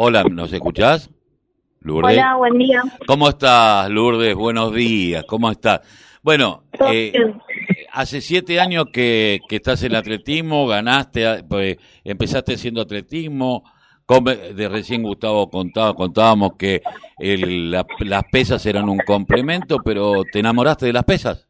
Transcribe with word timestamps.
Hola, 0.00 0.22
¿nos 0.22 0.52
escuchás? 0.52 1.10
Lourdes. 1.80 2.18
Hola, 2.18 2.36
buen 2.36 2.56
día. 2.56 2.82
¿Cómo 3.04 3.28
estás, 3.30 3.90
Lourdes? 3.90 4.32
Buenos 4.36 4.72
días, 4.72 5.24
¿cómo 5.24 5.50
estás? 5.50 5.80
Bueno, 6.22 6.62
eh, 6.88 7.12
hace 7.92 8.20
siete 8.20 8.60
años 8.60 8.84
que, 8.92 9.40
estás 9.50 9.82
en 9.82 9.96
atletismo, 9.96 10.68
ganaste, 10.68 11.42
pues, 11.42 11.78
empezaste 12.04 12.54
haciendo 12.54 12.82
atletismo, 12.82 13.64
de 14.54 14.68
recién 14.68 15.02
Gustavo 15.02 15.50
contaba, 15.50 15.94
contábamos 15.94 16.52
que 16.56 16.80
las 17.18 18.24
pesas 18.30 18.64
eran 18.66 18.88
un 18.88 18.98
complemento, 18.98 19.78
pero 19.84 20.22
¿te 20.32 20.38
enamoraste 20.38 20.86
de 20.86 20.92
las 20.92 21.04
pesas? 21.04 21.48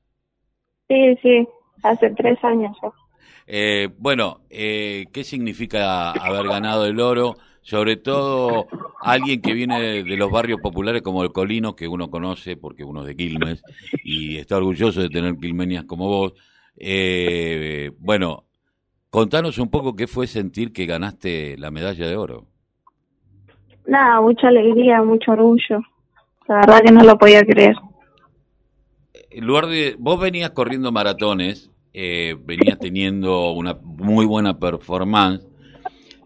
Sí, 0.88 1.18
sí, 1.20 1.46
hace 1.82 2.08
tres 2.16 2.42
años 2.42 2.74
eh, 3.50 3.88
bueno, 3.98 4.40
eh, 4.50 5.06
¿qué 5.12 5.24
significa 5.24 6.12
haber 6.12 6.48
ganado 6.48 6.84
el 6.84 7.00
oro? 7.00 7.36
Sobre 7.68 7.96
todo 7.96 8.66
alguien 9.00 9.42
que 9.42 9.52
viene 9.52 10.02
de, 10.02 10.16
los 10.16 10.30
barrios 10.30 10.58
populares 10.60 11.02
como 11.02 11.22
el 11.22 11.32
Colino, 11.32 11.76
que 11.76 11.86
uno 11.86 12.10
conoce 12.10 12.56
porque 12.56 12.82
uno 12.82 13.02
es 13.02 13.08
de 13.08 13.16
Quilmes 13.16 13.62
y 14.02 14.38
está 14.38 14.56
orgulloso 14.56 15.02
de 15.02 15.10
tener 15.10 15.36
quilmenias 15.36 15.84
como 15.84 16.08
vos. 16.08 16.32
Eh, 16.78 17.90
bueno, 17.98 18.44
Contanos 19.10 19.56
un 19.58 19.70
poco 19.70 19.96
qué 19.96 20.06
fue 20.06 20.26
sentir 20.26 20.72
que 20.72 20.84
ganaste 20.84 21.56
la 21.56 21.70
medalla 21.70 22.06
de 22.06 22.16
oro. 22.16 22.46
Nada, 23.86 24.20
mucha 24.20 24.48
alegría, 24.48 25.02
mucho 25.02 25.32
orgullo. 25.32 25.80
La 26.46 26.56
verdad 26.56 26.80
que 26.84 26.92
no 26.92 27.02
lo 27.02 27.18
podía 27.18 27.42
creer. 27.42 27.74
En 29.30 29.46
lugar 29.46 29.66
de, 29.66 29.96
vos 29.98 30.20
venías 30.20 30.50
corriendo 30.50 30.92
maratones, 30.92 31.70
eh, 31.94 32.36
venías 32.44 32.78
teniendo 32.78 33.52
una 33.52 33.78
muy 33.82 34.26
buena 34.26 34.58
performance 34.58 35.47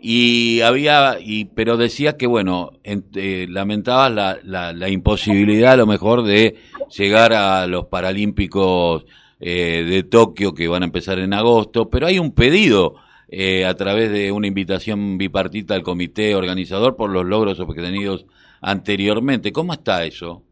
y 0.03 0.61
había, 0.63 1.19
y, 1.21 1.45
pero 1.45 1.77
decías 1.77 2.15
que 2.15 2.27
bueno, 2.27 2.73
eh, 2.83 3.47
lamentabas 3.49 4.11
la, 4.11 4.39
la, 4.43 4.73
la 4.73 4.89
imposibilidad 4.89 5.73
a 5.73 5.77
lo 5.77 5.87
mejor 5.87 6.25
de 6.25 6.57
llegar 6.91 7.33
a 7.33 7.67
los 7.69 7.87
Paralímpicos 7.87 9.07
eh, 9.39 9.85
de 9.89 10.03
Tokio 10.03 10.55
que 10.55 10.69
van 10.69 10.83
a 10.83 10.87
empezar 10.87 11.19
en 11.19 11.33
agosto, 11.33 11.89
pero 11.89 12.07
hay 12.07 12.19
un 12.19 12.33
pedido 12.33 12.97
eh, 13.29 13.65
a 13.65 13.75
través 13.75 14.13
de 14.13 14.31
una 14.31 14.47
invitación 14.47 15.19
bipartita 15.19 15.75
al 15.75 15.83
comité 15.83 16.35
organizador 16.35 16.97
por 16.97 17.11
los 17.11 17.25
logros 17.25 17.59
obtenidos 17.61 18.27
anteriormente. 18.61 19.53
¿Cómo 19.53 19.73
está 19.73 20.05
eso? 20.05 20.43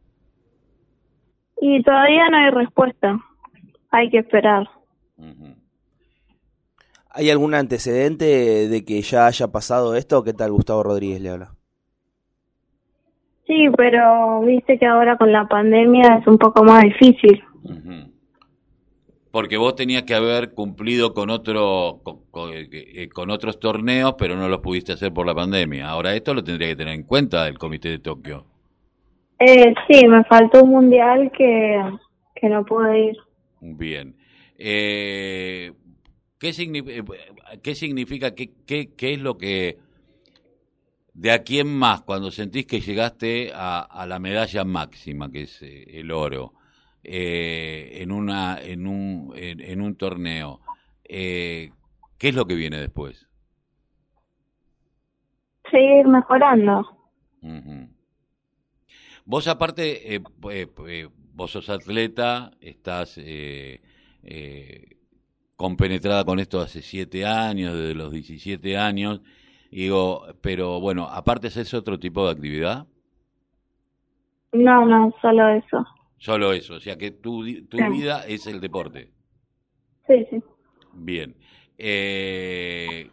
Y 1.61 1.83
todavía 1.83 2.29
no 2.31 2.37
hay 2.39 2.51
respuesta. 2.51 3.19
Hay 3.91 4.11
que 4.11 4.19
esperar. 4.19 4.69
¿Hay 7.12 7.30
algún 7.30 7.55
antecedente 7.55 8.69
de 8.69 8.84
que 8.84 9.03
ya 9.03 9.27
haya 9.27 9.48
pasado 9.48 9.97
esto? 9.97 10.22
¿Qué 10.22 10.33
tal 10.33 10.53
Gustavo 10.53 10.83
Rodríguez 10.83 11.20
le 11.20 11.30
habla? 11.30 11.55
Sí, 13.47 13.69
pero 13.77 14.42
viste 14.42 14.78
que 14.78 14.86
ahora 14.86 15.17
con 15.17 15.33
la 15.33 15.48
pandemia 15.48 16.19
es 16.20 16.27
un 16.27 16.39
poco 16.39 16.62
más 16.62 16.84
difícil 16.84 17.42
porque 19.30 19.56
vos 19.56 19.77
tenías 19.77 20.02
que 20.02 20.14
haber 20.14 20.55
cumplido 20.55 21.14
con 21.14 21.30
otro 21.30 22.00
eh, 22.52 22.69
eh, 22.72 23.08
con, 23.08 23.30
otros 23.30 23.61
torneos, 23.61 24.14
pero 24.19 24.36
no 24.36 24.48
los 24.48 24.61
pudiste 24.61 24.92
hacer 24.92 25.12
por 25.12 25.27
la 25.27 25.34
pandemia. 25.34 25.89
Ahora 25.89 26.14
esto 26.14 26.34
lo 26.34 26.42
tendría 26.42 26.69
que 26.69 26.77
tener 26.77 26.95
en 26.95 27.05
cuenta 27.05 27.47
el 27.47 27.58
Comité 27.58 27.91
de 27.91 27.98
Tokio. 28.00 28.45
Eh, 29.39 29.72
sí, 29.89 30.06
me 30.06 30.24
faltó 30.24 30.64
un 30.64 30.70
mundial 30.70 31.30
que, 31.36 31.80
que 32.34 32.48
no 32.48 32.64
pude 32.64 33.06
ir. 33.06 33.17
Bien. 33.61 34.17
Eh, 34.58 35.72
¿qué, 36.41 36.52
¿Qué 37.62 37.74
significa, 37.77 38.34
qué, 38.34 38.50
qué, 38.66 38.91
qué 38.96 39.12
es 39.14 39.20
lo 39.20 39.38
que 39.38 39.78
de 41.14 41.30
aquí 41.30 41.60
en 41.60 41.69
más, 41.69 42.00
cuando 42.02 42.33
sentís 42.33 42.66
que 42.66 42.80
llegaste 42.80 43.52
a, 43.55 43.80
a 43.83 44.06
la 44.06 44.19
medalla 44.19 44.64
máxima, 44.64 45.30
que 45.30 45.42
es 45.42 45.62
el 45.62 46.11
oro? 46.11 46.55
eh, 47.02 47.98
en, 48.02 48.12
una, 48.12 48.61
en, 48.61 48.86
un, 48.86 49.33
en, 49.36 49.80
un 49.80 49.96
torneo, 49.96 50.61
eh, 51.05 51.70
¿qué 52.18 52.29
es 52.29 52.34
lo 52.34 52.46
que 52.46 52.55
viene 52.55 52.79
después? 52.79 53.27
Seguir 55.70 56.06
mejorando. 56.06 56.96
Vos 59.24 59.46
aparte, 59.48 60.14
eh, 60.17 60.23
eh, 60.50 61.08
vos 61.33 61.52
sos 61.52 61.70
atleta, 61.70 62.50
estás 62.61 63.18
compenetrada 65.61 66.25
con 66.25 66.39
esto 66.39 66.59
hace 66.63 66.81
siete 66.81 67.27
años, 67.27 67.75
desde 67.75 67.95
los 67.95 68.11
17 68.11 68.79
años, 68.79 69.21
digo, 69.71 70.25
pero 70.41 70.81
bueno, 70.81 71.07
aparte 71.07 71.48
es 71.48 71.75
otro 71.75 71.98
tipo 71.98 72.25
de 72.25 72.33
actividad. 72.33 72.87
No, 74.53 74.87
no, 74.87 75.15
solo 75.21 75.51
eso. 75.51 75.87
Solo 76.17 76.55
eso, 76.55 76.77
o 76.77 76.81
sea 76.81 76.97
que 76.97 77.11
tu, 77.11 77.45
tu 77.67 77.77
vida 77.91 78.25
es 78.27 78.47
el 78.47 78.59
deporte. 78.59 79.11
Sí, 80.07 80.27
sí. 80.31 80.43
Bien. 80.95 81.37
Eh... 81.77 83.11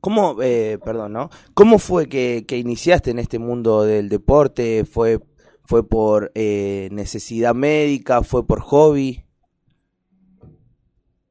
¿Cómo, 0.00 0.40
eh, 0.40 0.78
perdón, 0.82 1.12
¿no? 1.12 1.28
¿Cómo 1.52 1.78
fue 1.78 2.08
que, 2.08 2.46
que, 2.48 2.56
iniciaste 2.56 3.10
en 3.10 3.18
este 3.18 3.38
mundo 3.38 3.82
del 3.82 4.08
deporte? 4.08 4.86
¿Fue, 4.86 5.18
fue 5.66 5.86
por 5.86 6.32
eh, 6.34 6.88
necesidad 6.92 7.54
médica? 7.54 8.22
¿Fue 8.22 8.46
por 8.46 8.60
hobby? 8.60 9.22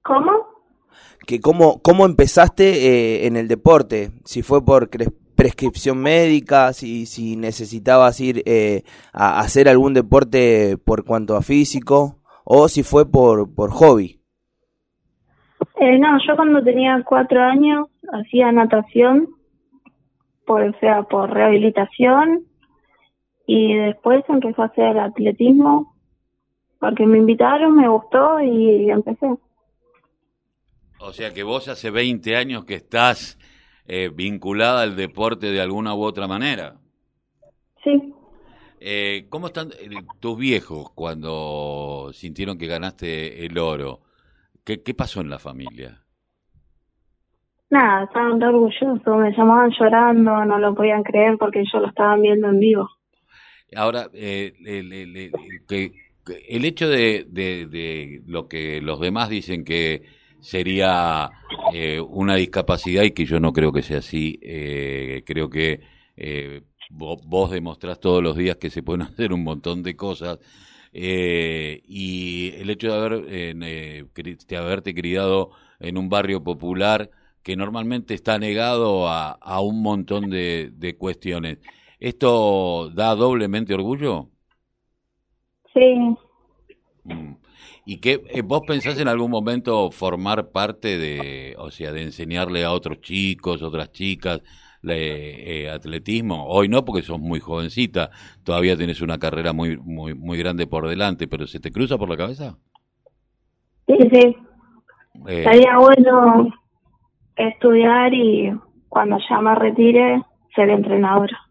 ¿Cómo? 0.03 0.48
Que 1.25 1.39
cómo, 1.39 1.81
¿Cómo 1.81 2.05
empezaste 2.05 2.87
eh, 2.87 3.27
en 3.27 3.37
el 3.37 3.47
deporte? 3.47 4.11
Si 4.25 4.41
fue 4.41 4.63
por 4.65 4.89
prescripción 5.35 5.99
médica, 5.99 6.73
si, 6.73 7.05
si 7.05 7.35
necesitabas 7.35 8.19
ir 8.19 8.43
eh, 8.45 8.83
a 9.13 9.39
hacer 9.39 9.69
algún 9.69 9.93
deporte 9.93 10.77
por 10.83 11.05
cuanto 11.05 11.37
a 11.37 11.41
físico, 11.41 12.17
o 12.43 12.67
si 12.67 12.83
fue 12.83 13.09
por, 13.09 13.53
por 13.55 13.71
hobby. 13.71 14.19
Eh, 15.79 15.97
no, 15.97 16.17
yo 16.27 16.35
cuando 16.35 16.61
tenía 16.61 17.01
cuatro 17.07 17.41
años 17.41 17.87
hacía 18.11 18.51
natación, 18.51 19.29
por, 20.45 20.63
o 20.63 20.79
sea, 20.79 21.03
por 21.03 21.29
rehabilitación, 21.31 22.43
y 23.45 23.75
después 23.75 24.23
empecé 24.27 24.61
a 24.61 24.65
hacer 24.65 24.99
atletismo, 24.99 25.95
porque 26.79 27.05
me 27.05 27.17
invitaron, 27.17 27.75
me 27.75 27.87
gustó 27.87 28.41
y 28.41 28.89
empecé. 28.89 29.27
O 30.99 31.13
sea 31.13 31.33
que 31.33 31.43
vos 31.43 31.67
hace 31.67 31.91
20 31.91 32.35
años 32.35 32.65
que 32.65 32.75
estás 32.75 33.37
eh, 33.87 34.09
vinculada 34.13 34.81
al 34.81 34.95
deporte 34.95 35.51
de 35.51 35.61
alguna 35.61 35.95
u 35.95 36.03
otra 36.03 36.27
manera. 36.27 36.75
Sí. 37.83 38.13
Eh, 38.81 39.27
¿Cómo 39.29 39.47
están 39.47 39.69
eh, 39.79 39.89
tus 40.19 40.37
viejos 40.37 40.91
cuando 40.91 42.11
sintieron 42.13 42.57
que 42.57 42.67
ganaste 42.67 43.45
el 43.45 43.57
oro? 43.57 44.01
¿Qué, 44.63 44.83
qué 44.83 44.93
pasó 44.93 45.21
en 45.21 45.29
la 45.29 45.39
familia? 45.39 46.03
Nada, 47.69 48.05
estaban 48.05 48.41
orgullosos, 48.41 49.17
me 49.17 49.31
llamaban 49.31 49.71
llorando, 49.79 50.45
no 50.45 50.57
lo 50.57 50.73
podían 50.73 51.03
creer 51.03 51.37
porque 51.37 51.59
ellos 51.59 51.81
lo 51.81 51.87
estaban 51.87 52.21
viendo 52.21 52.49
en 52.49 52.59
vivo. 52.59 52.89
Ahora, 53.75 54.07
eh, 54.13 54.53
el, 54.65 55.31
que, 55.67 55.91
el 56.47 56.65
hecho 56.65 56.89
de, 56.89 57.25
de, 57.29 57.67
de, 57.67 58.23
lo 58.25 58.47
que 58.47 58.81
los 58.81 58.99
demás 58.99 59.29
dicen 59.29 59.63
que 59.63 60.01
sería 60.41 61.29
eh, 61.73 61.99
una 61.99 62.35
discapacidad 62.35 63.03
y 63.03 63.11
que 63.11 63.25
yo 63.25 63.39
no 63.39 63.53
creo 63.53 63.71
que 63.71 63.81
sea 63.81 63.99
así. 63.99 64.39
Eh, 64.41 65.23
creo 65.25 65.49
que 65.49 65.81
eh, 66.17 66.61
vos, 66.89 67.51
demostrás 67.51 67.99
todos 67.99 68.23
los 68.23 68.35
días 68.35 68.57
que 68.57 68.69
se 68.69 68.83
pueden 68.83 69.01
hacer 69.03 69.33
un 69.33 69.43
montón 69.43 69.83
de 69.83 69.95
cosas. 69.95 70.39
y 70.91 72.51
el 72.55 72.69
hecho 72.69 72.91
de, 72.91 72.97
haber, 72.97 73.25
de 73.55 74.57
haberte 74.57 74.93
criado 74.93 75.51
en 75.79 75.97
un 75.97 76.09
barrio 76.09 76.43
popular 76.43 77.09
que 77.43 77.55
normalmente 77.55 78.13
está 78.13 78.37
negado 78.37 79.07
a, 79.07 79.31
a 79.31 79.61
un 79.61 79.81
montón 79.81 80.29
de, 80.29 80.71
de 80.73 80.97
cuestiones. 80.97 81.59
¿Esto 81.99 82.89
da 82.91 83.15
doblemente 83.15 83.73
orgullo? 83.73 84.29
Sí. 85.73 85.95
Mm. 87.03 87.33
¿Y 87.91 88.01
qué 88.01 88.21
eh, 88.29 88.43
vos 88.43 88.61
pensás 88.67 88.99
en 88.99 89.07
algún 89.07 89.31
momento 89.31 89.89
formar 89.89 90.51
parte 90.51 90.99
de, 90.99 91.55
o 91.57 91.71
sea, 91.71 91.91
de 91.91 92.03
enseñarle 92.03 92.63
a 92.63 92.71
otros 92.71 93.01
chicos, 93.01 93.63
otras 93.63 93.91
chicas, 93.91 94.43
eh, 94.87 95.67
atletismo? 95.73 96.45
Hoy 96.45 96.69
no, 96.69 96.85
porque 96.85 97.01
sos 97.01 97.19
muy 97.19 97.39
jovencita, 97.39 98.11
todavía 98.43 98.77
tienes 98.77 99.01
una 99.01 99.17
carrera 99.17 99.53
muy, 99.53 99.75
muy, 99.77 100.13
muy 100.13 100.37
grande 100.37 100.67
por 100.67 100.87
delante, 100.87 101.27
pero 101.27 101.47
¿se 101.47 101.59
te 101.59 101.71
cruza 101.71 101.97
por 101.97 102.09
la 102.09 102.17
cabeza? 102.17 102.59
Sí, 103.87 103.97
sí. 104.13 104.35
Eh, 105.27 105.43
Sería 105.45 105.79
bueno 105.79 106.47
estudiar 107.37 108.13
y 108.13 108.53
cuando 108.87 109.17
ya 109.27 109.41
me 109.41 109.55
retire 109.55 110.21
ser 110.53 110.69
entrenadora. 110.69 111.48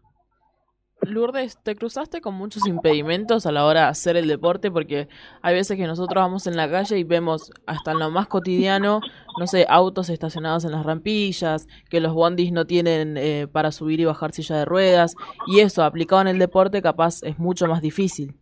Lourdes, 1.01 1.57
¿te 1.63 1.75
cruzaste 1.75 2.21
con 2.21 2.35
muchos 2.35 2.67
impedimentos 2.67 3.45
a 3.45 3.51
la 3.51 3.65
hora 3.65 3.81
de 3.81 3.87
hacer 3.87 4.17
el 4.17 4.27
deporte? 4.27 4.69
Porque 4.69 5.07
hay 5.41 5.55
veces 5.55 5.77
que 5.77 5.87
nosotros 5.87 6.21
vamos 6.21 6.47
en 6.47 6.57
la 6.57 6.69
calle 6.69 6.97
y 6.97 7.03
vemos 7.03 7.51
hasta 7.65 7.91
en 7.91 7.99
lo 7.99 8.09
más 8.11 8.27
cotidiano, 8.27 8.99
no 9.37 9.47
sé, 9.47 9.65
autos 9.69 10.09
estacionados 10.09 10.65
en 10.65 10.71
las 10.71 10.85
rampillas, 10.85 11.67
que 11.89 12.01
los 12.01 12.13
bondis 12.13 12.51
no 12.51 12.65
tienen 12.65 13.15
eh, 13.17 13.47
para 13.51 13.71
subir 13.71 13.99
y 13.99 14.05
bajar 14.05 14.31
silla 14.31 14.57
de 14.57 14.65
ruedas, 14.65 15.15
y 15.47 15.59
eso, 15.59 15.83
aplicado 15.83 16.21
en 16.21 16.27
el 16.27 16.39
deporte, 16.39 16.81
capaz 16.81 17.23
es 17.23 17.39
mucho 17.39 17.67
más 17.67 17.81
difícil. 17.81 18.35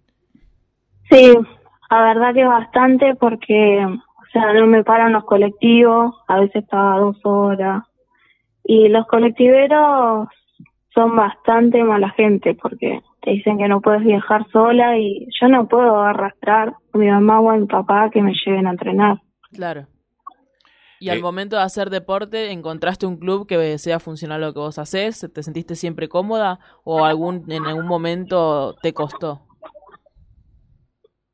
Sí, 1.09 1.33
la 1.89 2.01
verdad 2.01 2.33
que 2.33 2.43
bastante 2.43 3.15
porque, 3.15 3.85
o 3.85 4.25
sea, 4.33 4.53
no 4.53 4.67
me 4.67 4.83
paran 4.83 5.13
los 5.13 5.25
colectivos, 5.25 6.15
a 6.27 6.39
veces 6.39 6.63
estaba 6.63 6.99
dos 6.99 7.17
horas, 7.23 7.83
y 8.63 8.89
los 8.89 9.05
colectiveros 9.07 10.27
son 10.97 11.15
bastante 11.15 11.83
mala 11.83 12.09
gente 12.11 12.55
porque 12.55 13.01
te 13.21 13.31
dicen 13.31 13.59
que 13.59 13.67
no 13.67 13.81
puedes 13.81 14.03
viajar 14.03 14.47
sola 14.51 14.97
y 14.97 15.27
yo 15.39 15.47
no 15.47 15.67
puedo 15.67 16.01
arrastrar 16.01 16.73
a 16.93 16.97
mi 16.97 17.07
mamá 17.07 17.39
o 17.39 17.51
a 17.51 17.57
mi 17.57 17.67
papá 17.67 18.09
que 18.09 18.23
me 18.23 18.33
lleven 18.33 18.65
a 18.65 18.71
entrenar. 18.71 19.21
Claro. 19.51 19.87
Y 20.99 21.09
al 21.09 21.19
Eh, 21.19 21.21
momento 21.21 21.55
de 21.57 21.61
hacer 21.63 21.89
deporte, 21.91 22.51
¿encontraste 22.51 23.05
un 23.05 23.17
club 23.17 23.45
que 23.47 23.77
sea 23.77 23.99
funcional 23.99 24.41
lo 24.41 24.53
que 24.53 24.59
vos 24.59 24.79
haces? 24.79 25.29
¿Te 25.33 25.43
sentiste 25.43 25.75
siempre 25.75 26.09
cómoda 26.09 26.59
o 26.83 27.05
algún 27.05 27.51
en 27.51 27.67
algún 27.67 27.85
momento 27.87 28.75
te 28.81 28.93
costó? 28.93 29.43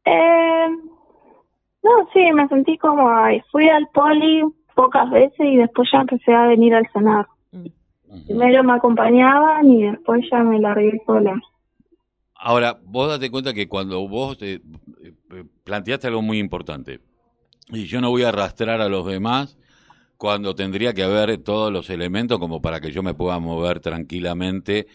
Eh, 0.06 0.68
no, 1.84 1.92
sí, 2.14 2.32
me 2.34 2.48
sentí 2.48 2.78
cómoda 2.78 3.30
fui 3.52 3.70
al 3.70 3.88
poli 3.94 4.44
pocas 4.76 5.10
veces 5.12 5.40
y 5.40 5.58
después 5.58 5.90
ya 5.92 6.02
empecé 6.02 6.34
a 6.34 6.48
venir 6.48 6.76
al 6.76 6.88
cenar. 6.94 7.28
Primero 8.26 8.64
me 8.64 8.74
acompañaban 8.74 9.70
y 9.70 9.84
después 9.84 10.26
ya 10.32 10.44
me 10.44 10.60
largué 10.60 11.02
sola. 11.06 11.42
Ahora, 12.36 12.78
vos 12.84 13.10
date 13.10 13.32
cuenta 13.32 13.54
que 13.54 13.68
cuando 13.68 14.08
vos 14.08 14.38
eh, 14.42 14.60
planteaste 15.64 16.08
algo 16.08 16.22
muy 16.22 16.40
importante, 16.40 17.00
y 17.70 17.86
yo 17.86 18.02
no 18.02 18.10
voy 18.10 18.24
a 18.24 18.30
arrastrar 18.30 18.82
a 18.82 18.90
los 18.90 19.06
demás 19.06 19.58
cuando 20.18 20.56
tendría 20.56 20.94
que 20.94 21.04
haber 21.04 21.38
todos 21.40 21.72
los 21.72 21.90
elementos 21.90 22.40
como 22.40 22.62
para 22.62 22.82
que 22.82 22.92
yo 22.92 23.04
me 23.04 23.14
pueda 23.14 23.40
mover 23.40 23.80
tranquilamente. 23.80 24.88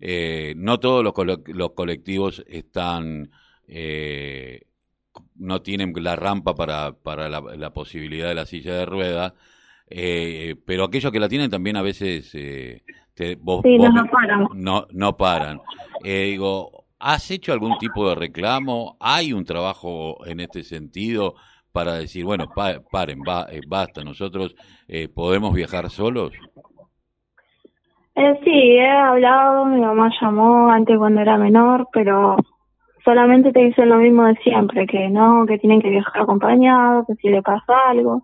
Eh, 0.00 0.54
no 0.56 0.80
todos 0.80 1.04
los, 1.04 1.12
colo- 1.14 1.42
los 1.46 1.72
colectivos 1.72 2.44
están, 2.48 3.30
eh, 3.68 4.62
no 5.36 5.62
tienen 5.62 5.92
la 5.96 6.16
rampa 6.16 6.54
para, 6.54 6.92
para 6.92 7.28
la, 7.28 7.40
la 7.56 7.72
posibilidad 7.72 8.28
de 8.28 8.34
la 8.34 8.46
silla 8.46 8.74
de 8.74 8.86
ruedas, 8.86 9.34
eh, 9.88 10.56
pero 10.66 10.84
aquellos 10.84 11.12
que 11.12 11.20
la 11.20 11.28
tienen 11.28 11.50
también 11.50 11.76
a 11.76 11.82
veces 11.82 12.30
eh, 12.34 12.82
te- 13.14 13.36
vos, 13.36 13.62
Sí, 13.62 13.76
vos 13.76 13.92
no 13.92 14.02
nos 14.02 14.08
paran. 14.10 14.46
no, 14.54 14.86
no 14.92 15.16
paran. 15.16 15.60
Eh, 16.02 16.24
digo, 16.30 16.86
¿has 16.98 17.30
hecho 17.30 17.52
algún 17.52 17.76
tipo 17.78 18.08
de 18.08 18.14
reclamo? 18.14 18.96
¿Hay 19.00 19.32
un 19.32 19.44
trabajo 19.44 20.24
en 20.26 20.40
este 20.40 20.64
sentido 20.64 21.34
para 21.72 21.94
decir, 21.94 22.24
bueno, 22.24 22.52
pa- 22.52 22.80
paren, 22.90 23.24
ba- 23.24 23.46
eh, 23.50 23.62
basta, 23.64 24.04
nosotros 24.04 24.54
eh, 24.88 25.08
podemos 25.08 25.54
viajar 25.54 25.90
solos? 25.90 26.32
Eh, 28.14 28.40
sí, 28.44 28.50
he 28.76 28.88
hablado, 28.90 29.64
mi 29.66 29.80
mamá 29.80 30.10
llamó 30.20 30.70
antes 30.70 30.98
cuando 30.98 31.20
era 31.22 31.38
menor, 31.38 31.88
pero 31.92 32.36
solamente 33.04 33.52
te 33.52 33.60
dicen 33.60 33.88
lo 33.88 33.96
mismo 33.96 34.24
de 34.26 34.34
siempre, 34.36 34.86
que 34.86 35.08
no, 35.08 35.46
que 35.46 35.58
tienen 35.58 35.80
que 35.80 35.88
viajar 35.90 36.22
acompañados, 36.22 37.06
que 37.06 37.14
si 37.16 37.28
le 37.30 37.42
pasa 37.42 37.72
algo. 37.88 38.22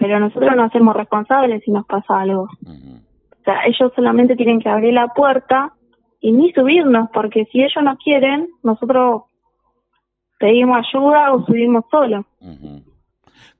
Pero 0.00 0.18
nosotros 0.18 0.50
no 0.56 0.64
hacemos 0.64 0.96
responsables 0.96 1.62
si 1.64 1.70
nos 1.70 1.86
pasa 1.86 2.20
algo. 2.20 2.48
O 2.66 3.44
sea, 3.44 3.64
ellos 3.66 3.92
solamente 3.94 4.34
tienen 4.34 4.58
que 4.60 4.68
abrir 4.68 4.94
la 4.94 5.08
puerta 5.08 5.72
y 6.20 6.32
ni 6.32 6.52
subirnos, 6.52 7.08
porque 7.14 7.44
si 7.52 7.60
ellos 7.62 7.82
no 7.84 7.96
quieren, 7.96 8.48
nosotros 8.64 9.22
pedimos 10.38 10.78
ayuda 10.78 11.32
o 11.32 11.44
subimos 11.46 11.84
solos. 11.90 12.24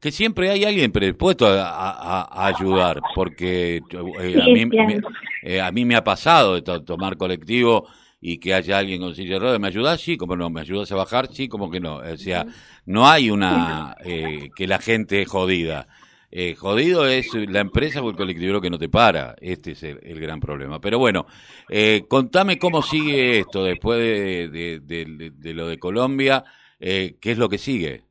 Que 0.00 0.10
siempre 0.10 0.50
hay 0.50 0.64
alguien 0.64 0.90
predispuesto 0.92 1.46
a, 1.46 1.60
a- 1.68 2.22
a 2.22 2.46
ayudar, 2.46 3.00
porque 3.14 3.76
eh, 3.76 4.40
a, 4.42 4.46
mí, 4.46 4.66
me, 4.66 5.00
eh, 5.42 5.60
a 5.60 5.70
mí 5.70 5.84
me 5.84 5.94
ha 5.94 6.02
pasado 6.02 6.54
de 6.54 6.62
to- 6.62 6.82
tomar 6.82 7.16
colectivo 7.18 7.86
y 8.18 8.38
que 8.38 8.54
haya 8.54 8.78
alguien 8.78 9.00
con 9.00 9.14
silla 9.14 9.34
de 9.34 9.40
ruedas, 9.40 9.60
¿me 9.60 9.68
ayudas? 9.68 10.00
Sí, 10.00 10.16
como 10.16 10.36
no, 10.36 10.48
¿me 10.50 10.60
ayudas 10.62 10.90
a 10.92 10.96
bajar? 10.96 11.26
Sí, 11.28 11.48
como 11.48 11.70
que 11.70 11.80
no. 11.80 11.96
O 11.96 12.16
sea, 12.16 12.46
no 12.86 13.06
hay 13.06 13.30
una 13.30 13.94
eh, 14.04 14.48
que 14.56 14.66
la 14.66 14.78
gente 14.78 15.22
es 15.22 15.28
jodida. 15.28 15.86
Eh, 16.32 16.54
jodido 16.54 17.06
es 17.06 17.34
la 17.34 17.60
empresa 17.60 18.00
o 18.02 18.08
el 18.10 18.16
colectivero 18.16 18.60
que 18.60 18.70
no 18.70 18.78
te 18.78 18.88
para. 18.88 19.34
Este 19.40 19.72
es 19.72 19.82
el, 19.82 19.98
el 20.02 20.20
gran 20.20 20.38
problema. 20.40 20.80
Pero 20.80 20.98
bueno, 20.98 21.26
eh, 21.68 22.04
contame 22.08 22.58
cómo 22.58 22.82
sigue 22.82 23.40
esto 23.40 23.64
después 23.64 23.98
de, 23.98 24.48
de- 24.48 24.80
de- 24.80 25.04
de- 25.06 25.30
de 25.30 25.54
lo 25.54 25.66
de 25.66 25.78
Colombia. 25.78 26.44
Eh, 26.78 27.16
¿Qué 27.20 27.32
es 27.32 27.38
lo 27.38 27.48
que 27.48 27.58
sigue? 27.58 28.04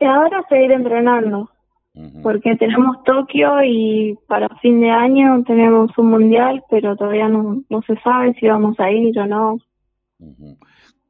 Y 0.00 0.04
ahora 0.04 0.42
seguir 0.48 0.72
entrenando, 0.72 1.50
porque 2.22 2.56
tenemos 2.56 3.04
Tokio 3.04 3.62
y 3.62 4.18
para 4.26 4.48
fin 4.60 4.80
de 4.80 4.90
año 4.90 5.44
tenemos 5.46 5.96
un 5.98 6.06
mundial, 6.10 6.64
pero 6.70 6.96
todavía 6.96 7.28
no, 7.28 7.62
no 7.68 7.82
se 7.82 7.94
sabe 8.00 8.34
si 8.40 8.48
vamos 8.48 8.80
a 8.80 8.90
ir 8.90 9.16
o 9.18 9.26
no. 9.26 9.58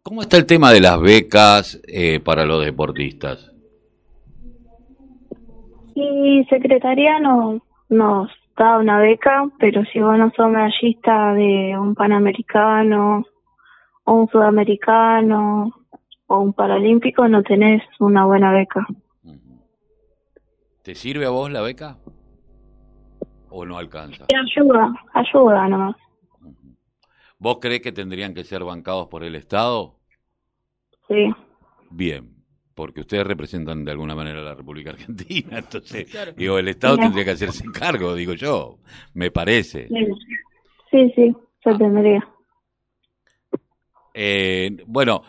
¿Cómo 0.03 0.21
está 0.23 0.37
el 0.37 0.47
tema 0.47 0.73
de 0.73 0.81
las 0.81 1.01
becas 1.01 1.81
eh, 1.87 2.19
para 2.21 2.45
los 2.45 2.65
deportistas? 2.65 3.52
Y 5.94 6.44
Secretaría 6.49 7.19
nos, 7.21 7.62
nos 7.89 8.31
da 8.56 8.79
una 8.79 8.99
beca, 8.99 9.44
pero 9.59 9.85
si 9.87 10.00
vos 10.00 10.17
no 10.19 10.31
sos 10.37 10.49
medallista 10.49 11.35
de 11.35 11.77
un 11.79 11.94
Panamericano 11.94 13.25
o 14.05 14.12
un 14.12 14.29
Sudamericano 14.29 15.71
o 16.27 16.39
un 16.39 16.53
Paralímpico, 16.53 17.29
no 17.29 17.43
tenés 17.43 17.83
una 18.00 18.25
buena 18.25 18.53
beca. 18.53 18.87
¿Te 20.83 20.94
sirve 20.94 21.27
a 21.27 21.31
vos 21.31 21.50
la 21.50 21.61
beca? 21.61 21.99
¿O 23.50 23.65
no 23.65 23.79
alcanza? 23.79 24.27
Y 24.29 24.35
ayuda, 24.35 24.93
ayuda 25.12 25.69
nomás. 25.69 25.97
¿Vos 27.39 27.59
crees 27.61 27.83
que 27.83 27.93
tendrían 27.93 28.35
que 28.35 28.44
ser 28.44 28.65
bancados 28.65 29.09
por 29.09 29.25
el 29.25 29.35
Estado? 29.35 29.97
Sí, 31.09 31.33
Bien, 31.94 32.42
porque 32.82 33.02
ustedes 33.02 33.25
representan 33.25 33.84
de 33.84 33.93
alguna 33.93 34.17
manera 34.17 34.40
a 34.40 34.43
la 34.43 34.55
República 34.56 34.90
Argentina, 34.90 35.56
entonces, 35.58 36.11
Claro. 36.11 36.32
digo, 36.32 36.58
el 36.58 36.67
Estado 36.67 36.94
Mira. 36.94 37.05
tendría 37.06 37.25
que 37.26 37.31
hacerse 37.31 37.64
cargo, 37.73 38.12
digo 38.17 38.32
yo, 38.32 38.81
me 39.14 39.31
parece. 39.31 39.87
sí, 40.90 41.12
sí, 41.14 41.32
se 41.62 41.75
tendría. 41.76 42.29
Eh, 44.14 44.79
bueno, 44.84 45.23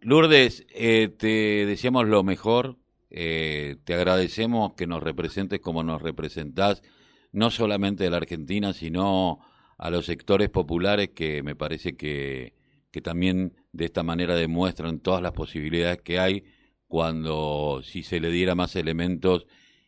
Lourdes, 0.00 0.66
eh, 0.74 1.08
te 1.16 1.66
deseamos 1.66 2.08
lo 2.08 2.24
mejor, 2.24 2.78
eh, 3.10 3.76
te 3.84 3.94
agradecemos 3.94 4.72
que 4.74 4.88
nos 4.88 5.00
representes 5.00 5.60
como 5.60 5.84
nos 5.84 6.02
representás, 6.02 6.82
no 7.30 7.52
solamente 7.52 8.02
de 8.02 8.10
la 8.10 8.16
Argentina, 8.16 8.72
sino 8.72 9.38
a 9.78 9.88
los 9.90 10.04
sectores 10.04 10.48
populares 10.48 11.10
que 11.10 11.44
me 11.44 11.54
parece 11.54 11.96
que, 11.96 12.54
que 12.90 13.00
también 13.00 13.54
de 13.70 13.84
esta 13.84 14.02
manera 14.02 14.34
demuestran 14.34 14.98
todas 14.98 15.22
las 15.22 15.30
posibilidades 15.30 16.02
que 16.02 16.18
hay 16.18 16.42
cuando 16.88 17.82
si 17.84 18.02
se 18.02 18.20
le 18.20 18.30
diera 18.30 18.54
más 18.56 18.76
elementos 18.76 19.46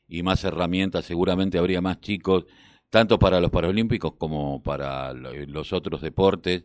y 0.09 0.23
más 0.23 0.45
herramientas, 0.45 1.05
seguramente 1.07 1.59
habría 1.59 1.81
más 1.81 2.01
chicos, 2.01 2.47
tanto 2.91 3.19
para 3.19 3.41
los 3.41 3.51
Paralímpicos 3.51 4.15
como 4.19 4.63
para 4.63 5.13
lo- 5.15 5.35
los 5.47 5.73
otros 5.73 6.03
deportes, 6.03 6.65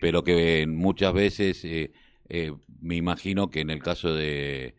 pero 0.00 0.22
que 0.24 0.66
muchas 0.68 1.12
veces 1.12 1.64
eh, 1.64 1.92
eh, 2.28 2.52
me 2.80 2.96
imagino 2.96 3.50
que 3.50 3.60
en 3.60 3.70
el 3.70 3.82
caso 3.82 4.14
de, 4.14 4.74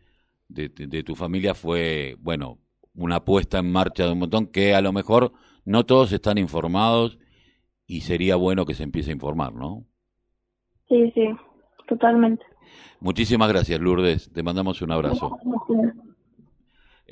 de, 0.48 0.70
de 0.70 1.04
tu 1.04 1.16
familia 1.16 1.54
fue, 1.56 2.16
bueno, 2.20 2.60
una 2.96 3.24
puesta 3.26 3.60
en 3.60 3.72
marcha 3.72 4.06
de 4.06 4.12
un 4.14 4.20
montón 4.20 4.48
que 4.48 4.74
a 4.76 4.82
lo 4.82 4.94
mejor 4.94 5.34
no 5.66 5.86
todos 5.86 6.12
están 6.12 6.38
informados 6.38 7.18
y 7.88 8.02
sería 8.02 8.36
bueno 8.38 8.66
que 8.66 8.76
se 8.76 8.84
empiece 8.84 9.12
a 9.12 9.14
informar, 9.16 9.54
¿no? 9.54 9.86
Sí, 10.90 11.12
sí, 11.16 11.22
totalmente. 11.90 12.46
Muchísimas 13.02 13.50
gracias, 13.50 13.80
Lourdes. 13.80 14.32
Te 14.32 14.44
mandamos 14.44 14.82
un 14.82 14.92
abrazo. 14.92 15.38
Gracias. 15.44 16.09